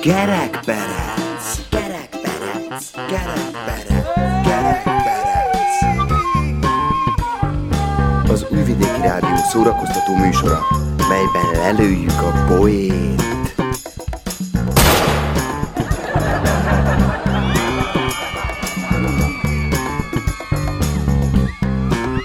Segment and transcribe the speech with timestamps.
[0.00, 4.06] Kerekperec, kerekperec, kerekperec,
[4.44, 5.26] kerekperec.
[8.30, 10.60] Az Újvidéki Rádió szórakoztató műsora,
[11.08, 13.22] melyben lelőjük a poét.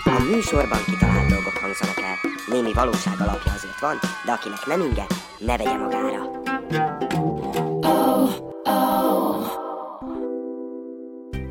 [0.05, 2.01] A műsorban kitalált dolgok hangzanak.
[2.47, 3.52] Némi valóság azért
[3.83, 5.05] van, de akinek nem inge,
[5.39, 6.41] ne vegye magára.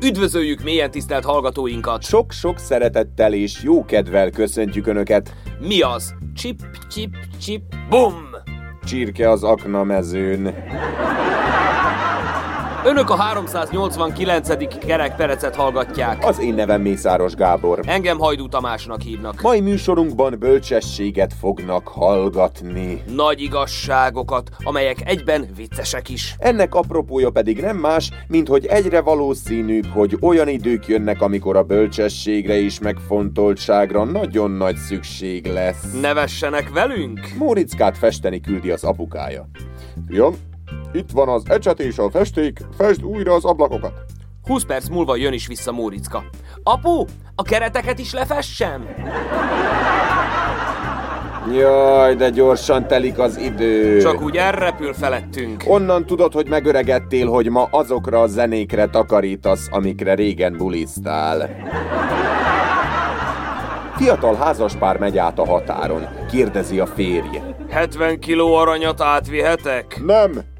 [0.03, 2.03] Üdvözöljük mélyen tisztelt hallgatóinkat!
[2.03, 5.33] Sok-sok szeretettel és jó kedvel köszöntjük Önöket.
[5.59, 6.13] Mi az?
[6.35, 8.29] Csip, csip, csip, bum!
[8.83, 10.55] Csirke az akna mezőn.
[12.85, 14.77] Önök a 389.
[14.85, 16.25] kerekperecet hallgatják.
[16.25, 17.79] Az én nevem Mészáros Gábor.
[17.85, 19.41] Engem Hajdú Tamásnak hívnak.
[19.41, 23.03] Mai műsorunkban bölcsességet fognak hallgatni.
[23.15, 26.35] Nagy igazságokat, amelyek egyben viccesek is.
[26.37, 31.63] Ennek apropója pedig nem más, mint hogy egyre valószínűbb, hogy olyan idők jönnek, amikor a
[31.63, 35.91] bölcsességre és megfontoltságra nagyon nagy szükség lesz.
[36.01, 37.19] Nevessenek velünk?
[37.37, 39.49] Móriczkát festeni küldi az apukája.
[40.07, 40.33] Fiam,
[40.93, 43.93] itt van az ecset és a festék, fesd újra az ablakokat.
[44.43, 46.23] 20 perc múlva jön is vissza Móricka.
[46.63, 47.05] Apu,
[47.35, 48.87] a kereteket is lefessem?
[51.51, 53.99] Jaj, de gyorsan telik az idő.
[54.01, 55.63] Csak úgy elrepül felettünk.
[55.67, 61.49] Onnan tudod, hogy megöregedtél, hogy ma azokra a zenékre takarítasz, amikre régen bulisztál.
[63.95, 66.07] Fiatal házaspár megy át a határon.
[66.31, 67.55] Kérdezi a férje.
[67.69, 70.01] 70 kiló aranyat átvihetek?
[70.05, 70.52] Nem!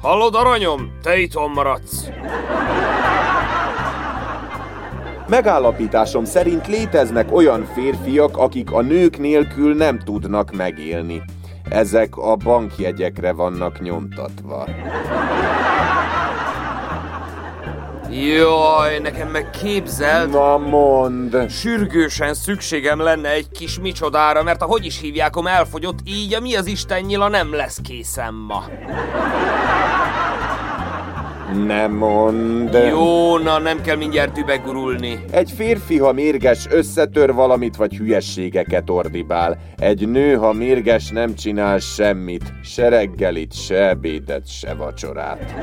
[0.00, 0.92] Hallod, aranyom?
[1.02, 2.08] Te itthon maradsz.
[5.28, 11.22] Megállapításom szerint léteznek olyan férfiak, akik a nők nélkül nem tudnak megélni.
[11.68, 14.64] Ezek a bankjegyekre vannak nyomtatva.
[18.26, 21.50] Jaj, nekem meg képzeld, Na mond!
[21.50, 26.66] sürgősen szükségem lenne egy kis micsodára, mert ahogy is hívjákom elfogyott, így a mi az
[26.66, 28.64] Isten nyila nem lesz készen ma.
[31.66, 32.78] Nem mond!
[32.88, 35.24] Jó, na nem kell mindjárt übegurulni.
[35.30, 39.58] Egy férfi, ha mérges, összetör valamit, vagy hülyességeket ordibál.
[39.76, 42.52] Egy nő, ha mérges, nem csinál semmit.
[42.62, 45.54] Se reggelit, se ebédet, se vacsorát.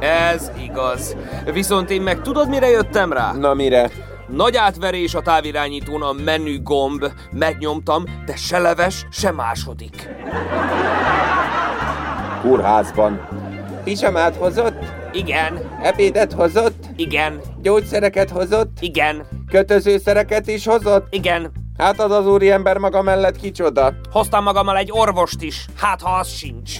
[0.00, 1.16] Ez igaz.
[1.52, 3.32] Viszont én meg tudod, mire jöttem rá?
[3.32, 3.90] Na mire?
[4.28, 10.08] Nagy átverés a távirányítón a menü gomb, megnyomtam, de se leves, se második.
[12.42, 13.28] Kórházban.
[13.84, 14.84] Pizsamát hozott?
[15.12, 16.84] Igen, Ebédet hozott?
[16.96, 18.76] igen, Gyógyszereket hozott?
[18.80, 21.06] igen, Kötözőszereket is hozott?
[21.10, 21.52] igen.
[21.78, 23.92] Hát az az úriember maga mellett kicsoda?
[24.10, 26.78] Hoztam magammal egy orvost is, hát ha az sincs.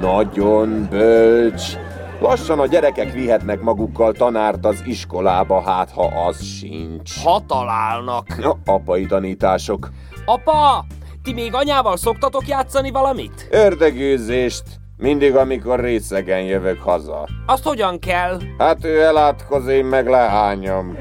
[0.00, 1.76] Nagyon bölcs.
[2.20, 7.22] Lassan a gyerekek vihetnek magukkal tanárt az iskolába, hát ha az sincs.
[7.22, 8.26] Ha találnak.
[8.38, 9.90] Ja, apai tanítások.
[10.24, 10.84] Apa,
[11.22, 13.48] ti még anyával szoktatok játszani valamit?
[13.50, 14.62] Ördögűzést.
[14.96, 17.28] Mindig, amikor részegen jövök haza.
[17.46, 18.40] Azt hogyan kell?
[18.58, 20.96] Hát ő elátkoz, én meg lehányom.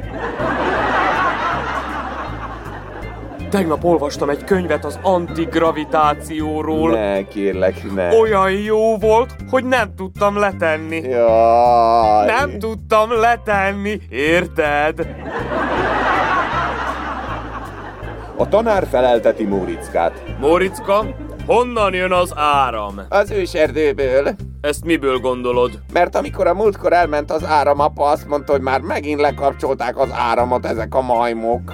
[3.49, 6.91] Tegnap olvastam egy könyvet az antigravitációról.
[6.91, 8.17] Ne, kérlek, ne.
[8.17, 10.99] Olyan jó volt, hogy nem tudtam letenni.
[10.99, 12.25] Jaj.
[12.25, 15.07] Nem tudtam letenni, érted?
[18.37, 20.23] A tanár felelteti Móriczkát.
[20.39, 21.05] Móricka,
[21.45, 23.01] honnan jön az áram?
[23.09, 24.35] Az őserdőből.
[24.61, 25.71] Ezt miből gondolod?
[25.93, 30.09] Mert amikor a múltkor elment az áram, apa azt mondta, hogy már megint lekapcsolták az
[30.13, 31.73] áramot ezek a majmok.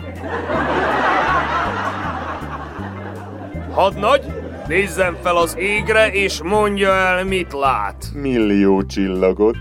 [3.76, 4.24] Hadnagy,
[4.68, 8.12] nézzen fel az égre, és mondja el, mit lát.
[8.14, 9.58] Millió csillagot.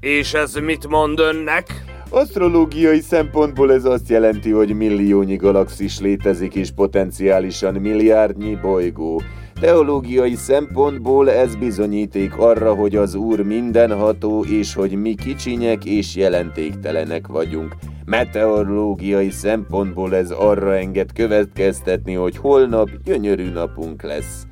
[0.00, 1.84] És ez mit mond önnek?
[2.10, 9.22] Asztrológiai szempontból ez azt jelenti, hogy milliónyi galaxis létezik és potenciálisan milliárdnyi bolygó.
[9.60, 17.26] Teológiai szempontból ez bizonyíték arra, hogy az Úr mindenható, és hogy mi kicsinyek és jelentéktelenek
[17.26, 17.76] vagyunk.
[18.04, 24.46] Meteorológiai szempontból ez arra enged következtetni, hogy holnap gyönyörű napunk lesz.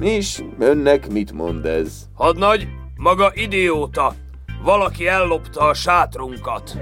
[0.00, 2.02] És önnek mit mond ez?
[2.14, 4.14] Hadnagy, maga idióta.
[4.62, 6.76] Valaki ellopta a sátrunkat.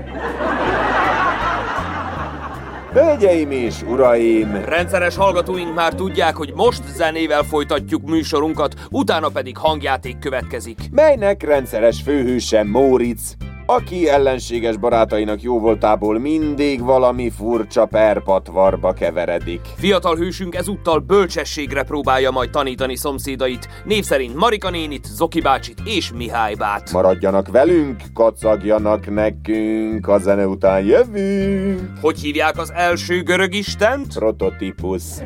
[2.99, 4.65] Hölgyeim és uraim!
[4.65, 10.79] Rendszeres hallgatóink már tudják, hogy most zenével folytatjuk műsorunkat, utána pedig hangjáték következik.
[10.91, 13.37] melynek rendszeres főhőse Móricz.
[13.70, 19.61] Aki ellenséges barátainak jóvoltából mindig valami furcsa perpatvarba keveredik.
[19.76, 26.12] Fiatal hősünk ezúttal bölcsességre próbálja majd tanítani szomszédait, név szerint Marika nénit, Zoki bácsit és
[26.12, 26.93] Mihály bát.
[26.93, 31.81] Maradjanak velünk, kacagjanak nekünk, a zene után jövünk.
[32.00, 34.14] Hogy hívják az első görög istent?
[34.14, 35.23] Prototípusz.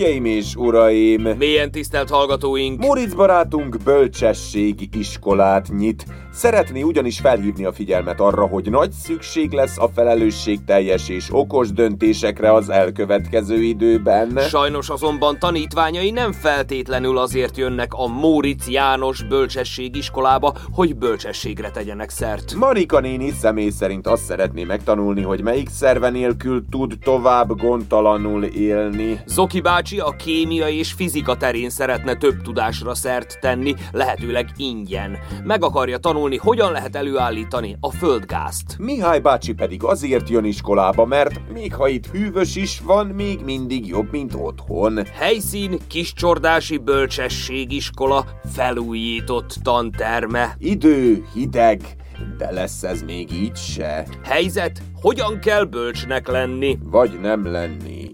[0.00, 1.22] Hölgyeim és uraim!
[1.22, 2.80] Mélyen tisztelt hallgatóink!
[2.80, 6.04] Moritz barátunk bölcsességi iskolát nyit.
[6.32, 12.52] Szeretné ugyanis felhívni a figyelmet arra, hogy nagy szükség lesz a felelősségteljes és okos döntésekre
[12.52, 14.38] az elkövetkező időben.
[14.38, 22.54] Sajnos azonban tanítványai nem feltétlenül azért jönnek a Móricz János bölcsességiskolába, hogy bölcsességre tegyenek szert.
[22.54, 29.20] Marika néni személy szerint azt szeretné megtanulni, hogy melyik szerve nélkül tud tovább gondtalanul élni.
[29.26, 35.18] Zoki bácsi a kémia és fizika terén szeretne több tudásra szert tenni, lehetőleg ingyen.
[35.44, 38.76] Meg akarja tanulni, hogyan lehet előállítani a földgázt.
[38.78, 43.86] Mihály bácsi pedig azért jön iskolába, mert még ha itt hűvös is van, még mindig
[43.86, 45.04] jobb, mint otthon.
[45.14, 48.24] Helyszín Kiscsordási Bölcsességiskola
[48.54, 50.54] felújított tanterme.
[50.58, 51.80] Idő hideg,
[52.38, 54.06] de lesz ez még így se.
[54.24, 56.78] Helyzet, hogyan kell bölcsnek lenni?
[56.82, 58.10] Vagy nem lenni.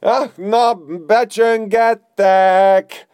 [0.00, 0.74] Ah, na,
[1.06, 3.06] becsöngettek!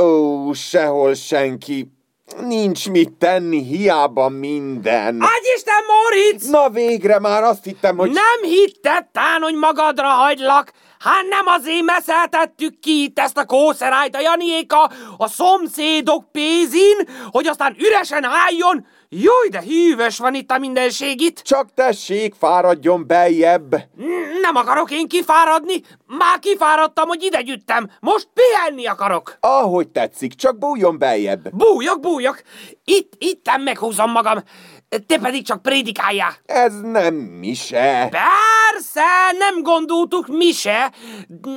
[0.00, 1.91] Ó, sehol senki.
[2.40, 5.22] Nincs mit tenni, hiába minden.
[5.56, 6.50] Isten Moritz!
[6.50, 8.10] Na végre már azt hittem, hogy...
[8.10, 10.72] Nem hitted tán, hogy magadra hagylak?
[10.98, 16.96] Hát nem azért meszeltettük ki itt ezt a kószerájt a Janiéka a szomszédok pénzin,
[17.30, 18.86] hogy aztán üresen álljon?
[19.14, 21.38] Jaj, de hűvös van itt a mindenség itt.
[21.38, 23.70] Csak tessék, fáradjon beljebb.
[24.42, 25.82] Nem akarok én kifáradni.
[26.06, 27.90] Már kifáradtam, hogy ide gyűjtem.
[28.00, 29.36] Most pihenni akarok.
[29.40, 31.48] Ahogy tetszik, csak bújjon beljebb.
[31.50, 32.42] Bújok, bújok.
[32.84, 34.38] Itt, itten meghúzom magam.
[35.06, 36.32] Te pedig csak prédikáljál.
[36.46, 38.08] Ez nem mise.
[38.72, 40.92] Persze, nem gondoltuk mi se,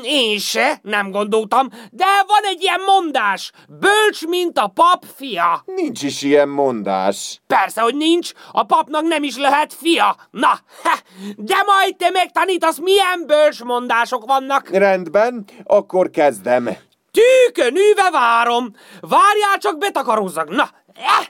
[0.03, 5.63] én se, nem gondoltam, de van egy ilyen mondás, bölcs, mint a pap fia.
[5.65, 7.41] Nincs is ilyen mondás.
[7.48, 10.15] Persze, hogy nincs, a papnak nem is lehet fia.
[10.31, 11.03] Na, he,
[11.38, 14.69] de majd te megtanítasz, milyen bölcs mondások vannak.
[14.69, 16.69] Rendben, akkor kezdem.
[17.12, 20.50] Tűkönűve várom, várjál csak betakarózzak.
[20.50, 21.25] Na, eh,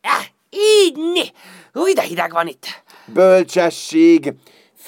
[0.00, 1.24] eh, így, né.
[1.72, 2.82] Új, de hideg van itt.
[3.04, 4.34] Bölcsesség,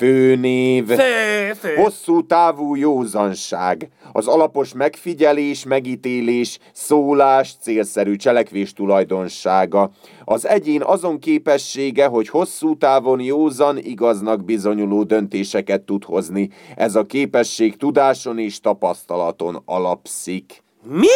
[0.01, 0.87] Főnév.
[0.87, 1.75] Fő, fő.
[1.75, 3.89] Hosszú távú józanság.
[4.13, 9.91] Az alapos megfigyelés, megítélés, szólás, célszerű cselekvés tulajdonsága.
[10.25, 16.51] Az egyén azon képessége, hogy hosszú távon józan, igaznak bizonyuló döntéseket tud hozni.
[16.77, 20.63] Ez a képesség tudáson és tapasztalaton alapszik.
[20.83, 21.07] Mi?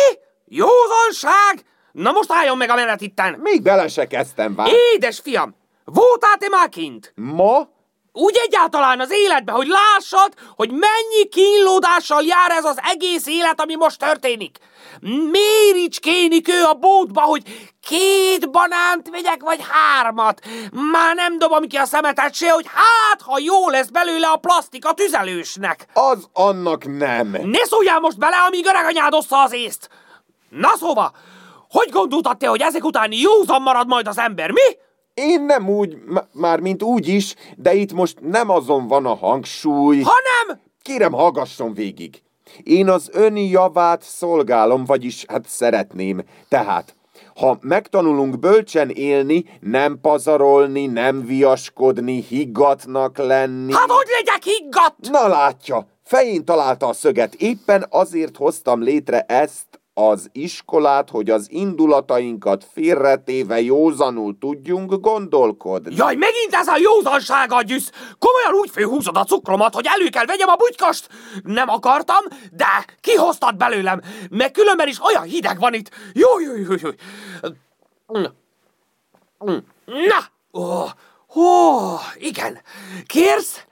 [0.45, 1.65] Józanság?
[1.93, 3.39] Na most álljon meg a menet itten!
[3.43, 4.69] Még bele se kezdtem vár.
[4.95, 7.13] Édes fiam, voltál te már kint?
[7.17, 7.73] Ma?
[8.17, 13.75] Úgy egyáltalán az életbe, hogy lássad, hogy mennyi kínlódással jár ez az egész élet, ami
[13.75, 14.59] most történik.
[15.31, 17.43] Méricskénik ő a bótba, hogy
[17.81, 20.41] két banánt vegyek, vagy hármat.
[20.93, 24.87] Már nem dobom ki a szemetet se, hogy hát, ha jó lesz belőle a plastik
[24.87, 25.87] a tüzelősnek.
[25.93, 27.37] Az annak nem.
[27.43, 29.89] Ne szóljál most bele, amíg öreganyád ossza az észt.
[30.49, 31.15] Na szóval,
[31.69, 34.84] hogy gondoltad te, hogy ezek után józan marad majd az ember, mi?
[35.15, 35.99] Én nem úgy,
[36.33, 40.03] már mint úgy is, de itt most nem azon van a hangsúly.
[40.03, 40.61] Hanem?
[40.83, 42.23] Kérem, hallgasson végig.
[42.63, 46.25] Én az ön javát szolgálom, vagyis hát szeretném.
[46.49, 46.95] Tehát,
[47.37, 53.73] ha megtanulunk bölcsen élni, nem pazarolni, nem viaskodni, higgatnak lenni...
[53.73, 55.11] Hát hogy legyek higgadt?
[55.11, 57.35] Na látja, fején találta a szöget.
[57.35, 65.95] Éppen azért hoztam létre ezt az iskolát, hogy az indulatainkat félretéve józanul tudjunk gondolkodni.
[65.97, 67.91] Jaj, megint ez a józanság agyüsz!
[68.19, 71.09] Komolyan úgy főhúzod a cukromat, hogy elő kell vegyem a bugykast?
[71.43, 75.91] Nem akartam, de kihoztad belőlem, meg különben is olyan hideg van itt.
[76.13, 76.91] Jó, jó, jó, jó.
[79.85, 80.33] Na!
[80.51, 80.91] Oh,
[81.35, 82.59] oh, igen.
[83.07, 83.65] Kérsz?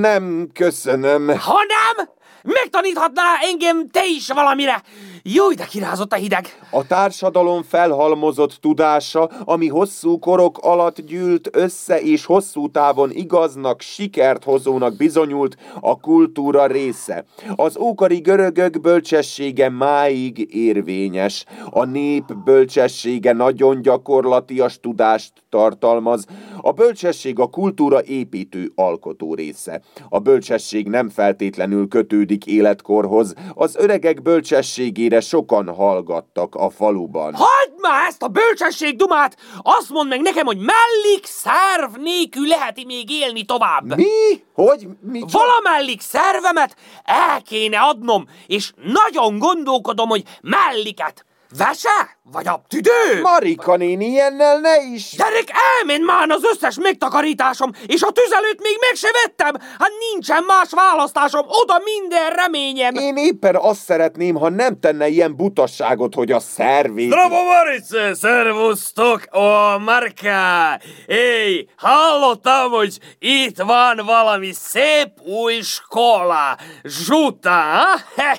[0.00, 1.28] Nem, köszönöm.
[1.38, 2.08] Ha nem,
[2.42, 4.82] megtaníthatnál engem te is valamire.
[5.22, 6.58] Jó, de kirázott a hideg.
[6.70, 14.44] A társadalom felhalmozott tudása, ami hosszú korok alatt gyűlt össze és hosszú távon igaznak, sikert
[14.44, 17.24] hozónak bizonyult a kultúra része.
[17.56, 21.44] Az ókori görögök bölcsessége máig érvényes.
[21.70, 26.26] A nép bölcsessége nagyon gyakorlatias tudást tartalmaz.
[26.60, 29.80] A bölcsesség a kultúra építő alkotó része.
[30.08, 33.34] A bölcsesség nem feltétlenül kötődik életkorhoz.
[33.54, 37.34] Az öregek bölcsességére sokan hallgattak a faluban.
[37.34, 39.36] Hagyd már ezt a bölcsesség dumát!
[39.62, 43.96] Azt mondd meg nekem, hogy mellik szerv nélkül lehet még élni tovább.
[43.96, 44.42] Mi?
[44.54, 44.88] Hogy?
[45.00, 51.24] Mi Valamellik szervemet el kéne adnom, és nagyon gondolkodom, hogy melliket.
[51.58, 52.18] Vese?
[52.32, 53.20] Vagy a tüdő?
[53.22, 55.14] Marika néni, ilyennel ne is!
[55.16, 59.54] Gyerek, elment már az összes megtakarításom, és a tüzelőt még meg se vettem!
[59.78, 62.94] Hát nincsen más választásom, oda minden reményem!
[62.94, 67.08] Én éppen azt szeretném, ha nem tenne ilyen butasságot, hogy a szervét...
[67.08, 68.14] Bravo, Marice!
[68.14, 69.28] Szervusztok!
[69.36, 70.80] Ó, Marka!
[71.06, 76.56] Éj, hallottam, hogy itt van valami szép új skola!
[76.82, 78.36] Zsuta, ha?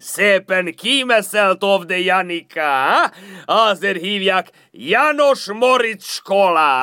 [0.00, 2.93] Szépen kimeszelt de Janika,
[3.44, 6.82] Azért hívják Janos Moritz skola,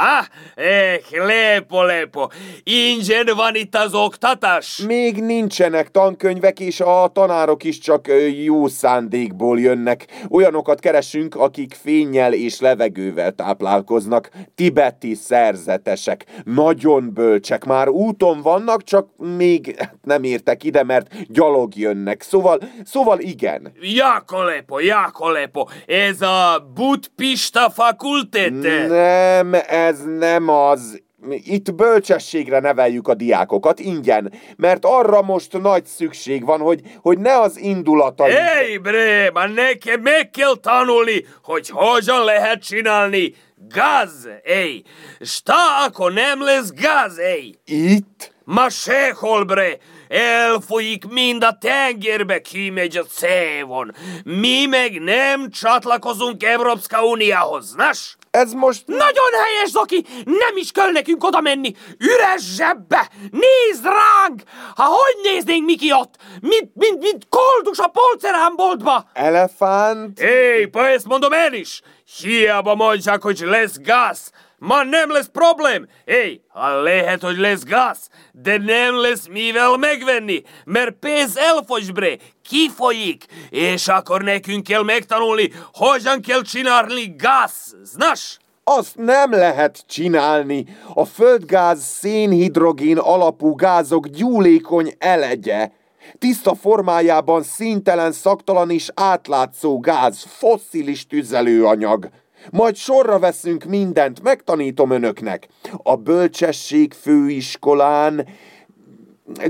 [0.56, 2.28] Eh, lépo, lépo.
[2.64, 4.78] Ingyen van itt az oktatás?
[4.88, 8.08] Még nincsenek tankönyvek, és a tanárok is csak
[8.44, 10.06] jó szándékból jönnek.
[10.30, 14.30] Olyanokat keresünk, akik fényjel és levegővel táplálkoznak.
[14.56, 22.22] Tibeti szerzetesek, nagyon bölcsek, már úton vannak, csak még nem értek ide, mert gyalog jönnek.
[22.22, 23.72] Szóval, szóval igen.
[23.82, 25.66] Jako lépo, jako lépo.
[26.08, 28.88] Ez a Budpista fakultete?
[28.88, 31.02] Nem, ez nem az.
[31.30, 37.40] Itt bölcsességre neveljük a diákokat ingyen, mert arra most nagy szükség van, hogy, hogy ne
[37.40, 38.32] az indulatai...
[38.32, 43.34] Hey, bre, már nekem meg kell tanulni, hogy hogyan lehet csinálni
[43.70, 44.82] gaz, ej.
[45.22, 47.54] Šta ako nem lesz gaz, ej?
[47.66, 48.34] Itt?
[48.44, 49.78] Ma sehol, bre.
[50.12, 53.96] Elfolyik mind a tengerbe, kimegy a szévon.
[54.24, 58.16] Mi meg nem csatlakozunk Európska Uniához, nas?
[58.32, 58.84] Ez most...
[58.88, 60.06] Nagyon helyes, Zoki!
[60.26, 61.76] Nem is kell nekünk oda menni!
[61.98, 63.10] Üres zsebbe!
[63.32, 64.42] Nézd ránk!
[64.76, 66.16] Ha hogy néznénk mi ki ott?
[66.42, 69.06] Mint, mint, mint koldus a polceránboltba!
[69.14, 70.20] Elefánt?
[70.20, 71.82] Éj, ezt mondom én is!
[72.20, 74.32] Hiába mondják, hogy lesz gáz!
[74.64, 75.88] Ma nem lesz problém!
[76.06, 82.16] Hé, ha lehet, hogy lesz gáz, de nem lesz mivel megvenni, mert pénz elfogy, bre,
[82.50, 88.38] kifolyik, és akkor nekünk kell megtanulni, hogyan kell csinálni gáz, znasz?
[88.64, 90.66] Azt nem lehet csinálni.
[90.94, 95.72] A földgáz szénhidrogén alapú gázok gyúlékony elegye.
[96.20, 102.10] Tiszta formájában színtelen, szaktalan és átlátszó gáz, fosszilis tüzelőanyag.
[102.52, 105.48] Majd sorra veszünk mindent, megtanítom önöknek.
[105.84, 108.26] A bölcsesség főiskolán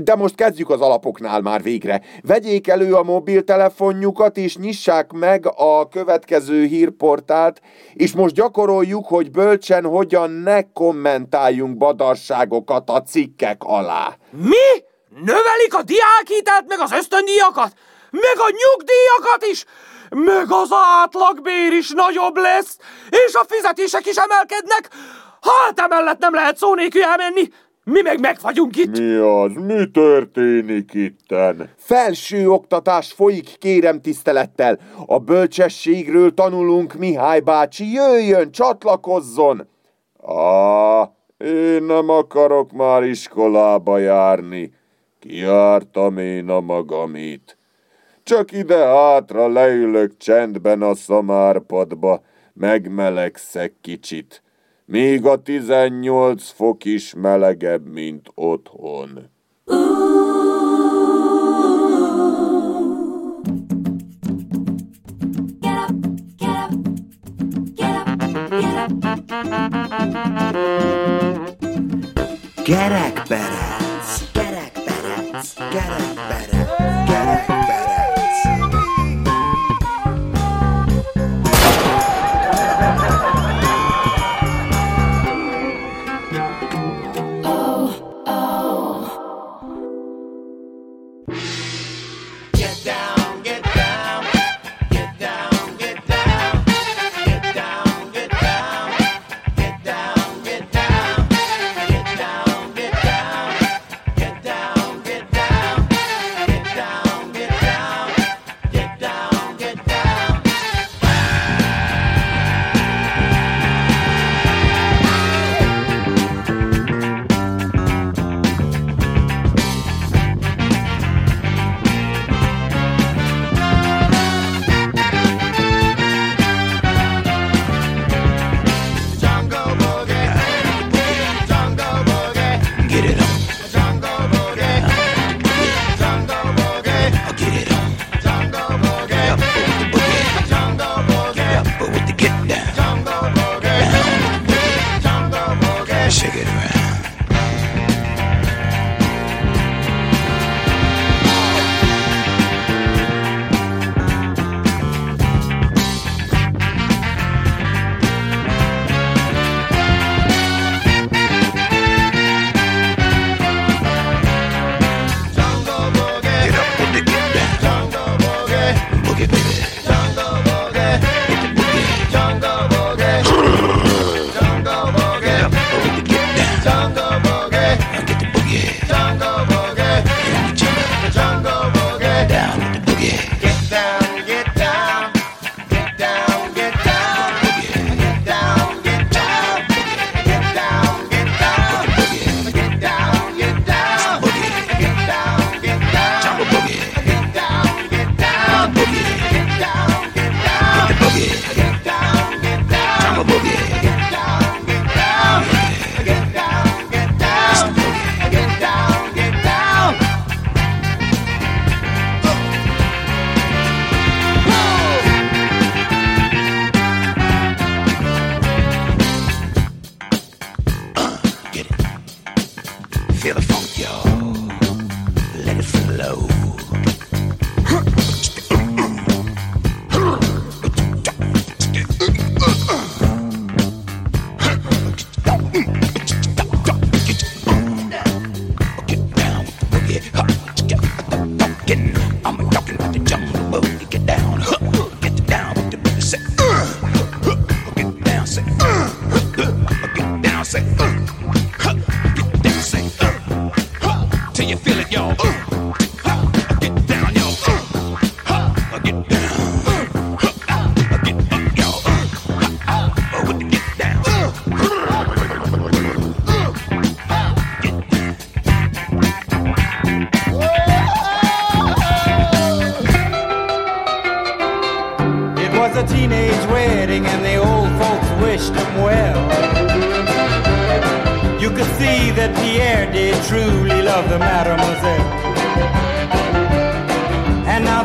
[0.02, 2.02] de most kezdjük az alapoknál már végre.
[2.22, 7.60] Vegyék elő a mobiltelefonjukat, és nyissák meg a következő hírportált,
[7.94, 14.16] és most gyakoroljuk, hogy bölcsen hogyan ne kommentáljunk badarságokat a cikkek alá.
[14.30, 14.82] Mi?
[15.08, 17.72] Növelik a diákítát, meg az ösztöndíjakat?
[18.10, 19.64] Meg a nyugdíjakat is?
[20.14, 20.68] Meg az
[21.00, 22.78] átlagbér is nagyobb lesz,
[23.08, 24.88] és a fizetések is emelkednek?
[25.40, 27.48] Hát emellett nem lehet szó nélkül elmenni.
[27.84, 28.98] Mi meg meg vagyunk itt!
[28.98, 29.52] Mi az?
[29.54, 31.70] Mi történik itten?
[31.76, 34.78] Felső oktatás folyik, kérem tisztelettel.
[35.06, 37.92] A bölcsességről tanulunk, Mihály bácsi.
[37.92, 39.68] Jöjjön, csatlakozzon!
[40.26, 44.72] Á, én nem akarok már iskolába járni.
[45.20, 47.56] Kiártam én a magamit.
[48.22, 54.42] Csak ide hátra leülök csendben a szamárpadba, megmelegszek kicsit
[54.92, 59.30] még a 18 fok is melegebb, mint otthon.
[72.64, 73.51] Kerekperec,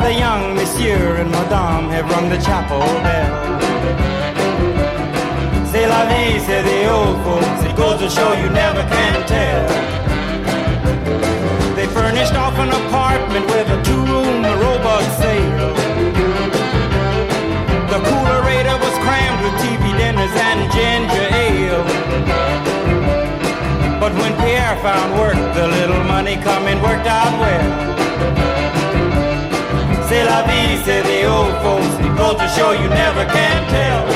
[0.00, 3.58] the young monsieur and madame have rung the chapel bell.
[5.70, 7.60] C'est la vie, say the old folks.
[7.64, 9.68] It goes to show you never can tell.
[11.76, 15.74] They furnished off an apartment with a two-room robot sale.
[17.92, 21.84] The coolerator was crammed with TV dinners and ginger ale.
[24.00, 27.88] But when Pierre found work, the little money coming worked out well.
[30.08, 31.94] C'est la vie, say the old folks.
[32.16, 34.06] Goes to show you never can tell.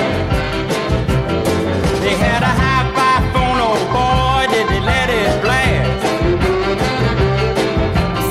[2.00, 6.02] They had a hi-fi phone, oh boy, did they let it blast.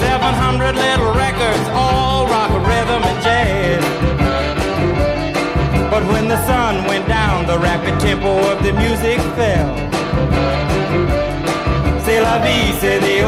[0.01, 3.83] 700 little records, all rock, rhythm, and jazz.
[5.91, 9.71] But when the sun went down, the rapid tempo of the music fell.
[12.03, 13.23] C'est la vie, say the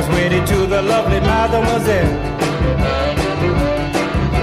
[0.00, 2.16] was wedded to the lovely mademoiselle.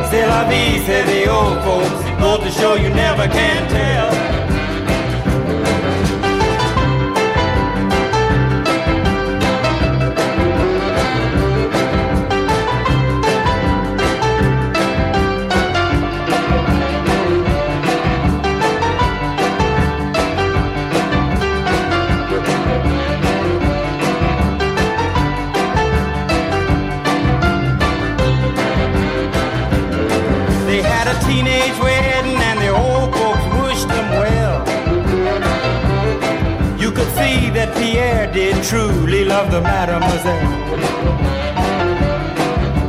[0.10, 2.02] C'est la vie, say the old folks.
[2.20, 4.47] Goes to show you never can tell.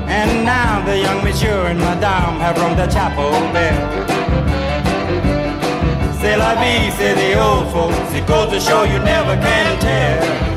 [0.09, 4.07] And now the young monsieur and madame have rung the chapel bell.
[6.21, 8.13] C'est la vie, say the old folks.
[8.15, 10.48] It goes to show you never can tell.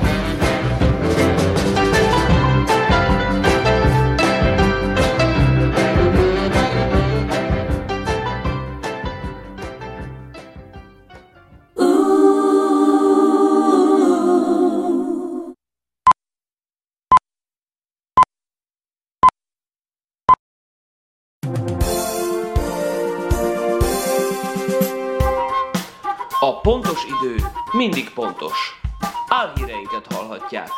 [27.82, 28.80] Mindig pontos.
[29.28, 30.70] Álhíreinket hallhatják.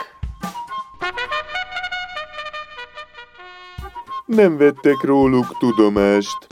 [4.26, 6.48] Nem vettek róluk tudomást.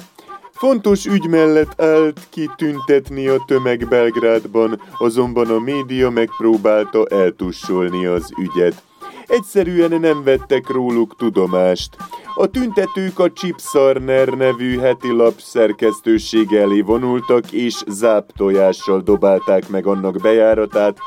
[0.52, 8.34] Fontos ügy mellett állt ki tüntetni a tömeg Belgrádban, azonban a média megpróbálta eltussolni az
[8.38, 8.84] ügyet.
[9.32, 11.96] Egyszerűen nem vettek róluk tudomást.
[12.36, 20.22] A tüntetők a Chipsarner nevű heti lap szerkesztőség elé vonultak, és záptojással dobálták meg annak
[20.22, 20.98] bejáratát,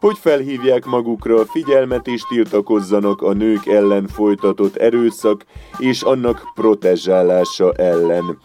[0.00, 5.44] hogy felhívják magukra a figyelmet és tiltakozzanak a nők ellen folytatott erőszak
[5.78, 8.38] és annak protezsálása ellen.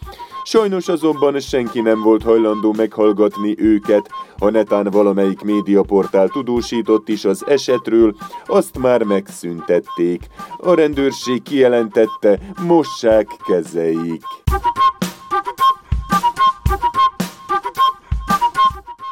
[0.46, 7.46] Sajnos azonban senki nem volt hajlandó meghallgatni őket, ha netán valamelyik médiaportál tudósított is az
[7.46, 10.26] esetről, azt már megszüntették.
[10.58, 14.22] A rendőrség kijelentette, mossák kezeik.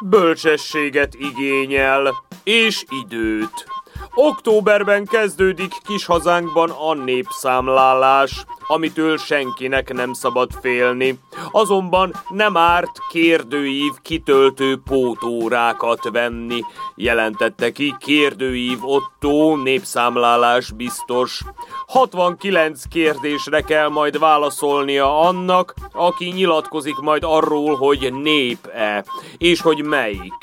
[0.01, 3.72] Bölcsességet igényel, és időt.
[4.15, 11.19] Októberben kezdődik kis hazánkban a népszámlálás, amitől senkinek nem szabad félni.
[11.51, 16.61] Azonban nem árt kérdőív kitöltő pótórákat venni,
[16.95, 21.41] jelentette ki kérdőív Otto népszámlálás biztos.
[21.87, 29.05] 69 kérdésre kell majd válaszolnia annak, aki nyilatkozik majd arról, hogy nép-e,
[29.37, 30.33] és hogy melyik.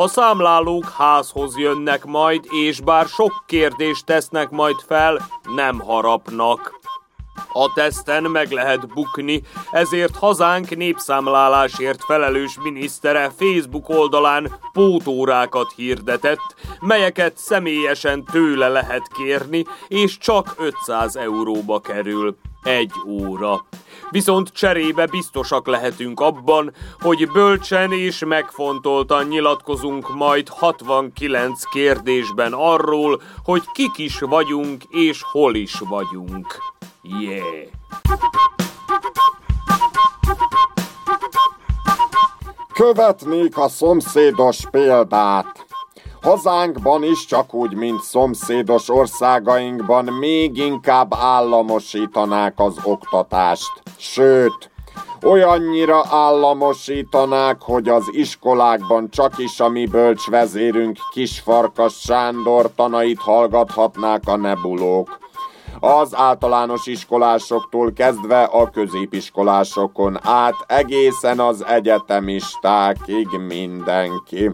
[0.00, 6.80] A számlálók házhoz jönnek majd, és bár sok kérdést tesznek majd fel, nem harapnak.
[7.52, 17.36] A teszten meg lehet bukni, ezért hazánk népszámlálásért felelős minisztere Facebook oldalán pótórákat hirdetett, melyeket
[17.36, 22.36] személyesen tőle lehet kérni, és csak 500 euróba kerül.
[22.62, 23.66] Egy óra.
[24.10, 33.62] Viszont cserébe biztosak lehetünk abban, hogy bölcsen és megfontoltan nyilatkozunk majd 69 kérdésben arról, hogy
[33.72, 36.46] kik is vagyunk és hol is vagyunk.
[37.02, 37.66] Yeah!
[42.72, 45.67] Követnék a szomszédos példát.
[46.22, 53.82] Hazánkban is csak úgy, mint szomszédos országainkban még inkább államosítanák az oktatást.
[53.96, 54.70] Sőt,
[55.22, 60.24] olyannyira államosítanák, hogy az iskolákban csak is a mi bölcs
[61.12, 65.18] Kisfarkas Sándor tanait hallgathatnák a nebulók.
[65.80, 74.50] Az általános iskolásoktól kezdve a középiskolásokon át egészen az egyetemistákig mindenki.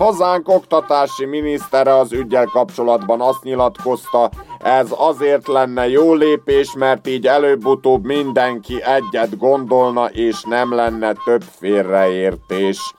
[0.00, 7.26] Hazánk oktatási minisztere az ügyel kapcsolatban azt nyilatkozta, ez azért lenne jó lépés, mert így
[7.26, 12.94] előbb-utóbb mindenki egyet gondolna, és nem lenne több félreértés.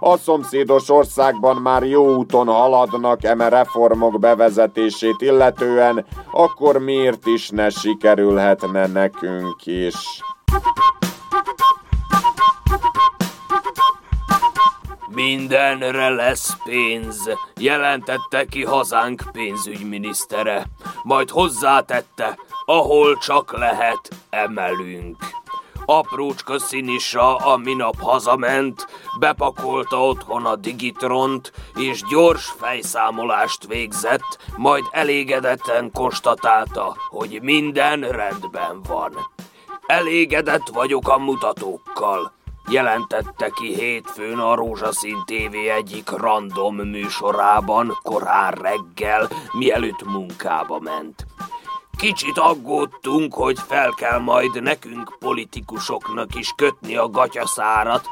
[0.00, 7.70] A szomszédos országban már jó úton haladnak eme reformok bevezetését illetően, akkor miért is ne
[7.70, 10.22] sikerülhetne nekünk is?
[15.14, 20.66] Mindenre lesz pénz, jelentette ki hazánk pénzügyminisztere.
[21.02, 25.16] Majd hozzátette, ahol csak lehet, emelünk.
[25.84, 28.86] Aprócska színisa a minap hazament,
[29.18, 39.12] bepakolta otthon a digitront, és gyors fejszámolást végzett, majd elégedetten konstatálta, hogy minden rendben van.
[39.86, 42.32] Elégedett vagyok a mutatókkal
[42.68, 51.26] jelentette ki hétfőn a Rózsaszín TV egyik random műsorában korán reggel, mielőtt munkába ment.
[51.96, 58.08] Kicsit aggódtunk, hogy fel kell majd nekünk politikusoknak is kötni a gatyaszárat,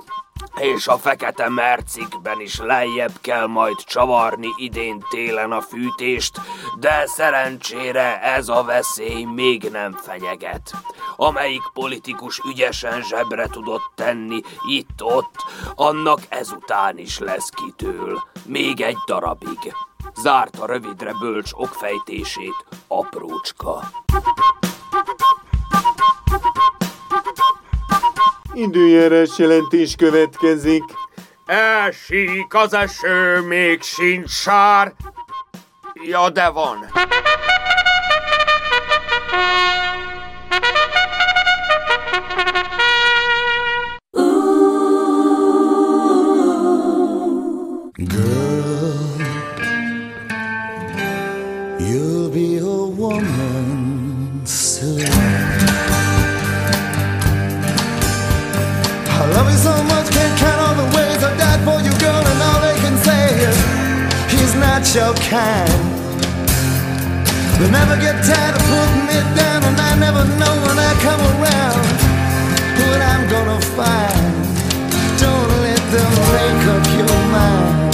[0.61, 6.41] és a fekete mercikben is lejjebb kell majd csavarni idén télen a fűtést,
[6.79, 10.71] de szerencsére ez a veszély még nem fenyeget.
[11.17, 15.45] Amelyik politikus ügyesen zsebre tudott tenni itt-ott,
[15.75, 18.23] annak ezután is lesz kitől.
[18.47, 19.75] Még egy darabig.
[20.23, 23.83] Zárta rövidre bölcs okfejtését aprócska.
[28.55, 30.83] Időjárás jelentés következik.
[31.87, 34.95] Esik az eső, még sincs sár.
[36.05, 36.79] Ja, de van.
[51.79, 55.30] You'll be a woman soon.
[65.11, 65.71] Your kind.
[67.59, 71.21] They never get tired of putting me down, and I never know when I come
[71.33, 71.83] around
[72.79, 74.23] what I'm gonna find.
[75.19, 77.90] Don't let them make up your mind.